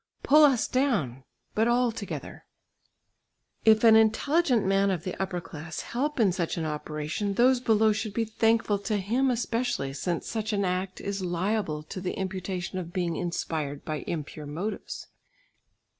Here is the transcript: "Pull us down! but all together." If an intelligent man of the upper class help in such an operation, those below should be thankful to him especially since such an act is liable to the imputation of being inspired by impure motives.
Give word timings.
"Pull 0.23 0.43
us 0.43 0.67
down! 0.67 1.25
but 1.53 1.67
all 1.67 1.91
together." 1.91 2.47
If 3.65 3.83
an 3.83 3.95
intelligent 3.95 4.65
man 4.65 4.89
of 4.89 5.03
the 5.03 5.13
upper 5.21 5.39
class 5.39 5.81
help 5.81 6.19
in 6.19 6.31
such 6.31 6.57
an 6.57 6.65
operation, 6.65 7.35
those 7.35 7.59
below 7.59 7.91
should 7.93 8.15
be 8.15 8.25
thankful 8.25 8.79
to 8.79 8.97
him 8.97 9.29
especially 9.29 9.93
since 9.93 10.27
such 10.27 10.53
an 10.53 10.65
act 10.65 11.01
is 11.01 11.21
liable 11.21 11.83
to 11.83 12.01
the 12.01 12.13
imputation 12.17 12.79
of 12.79 12.91
being 12.93 13.15
inspired 13.15 13.85
by 13.85 13.97
impure 14.07 14.47
motives. 14.47 15.05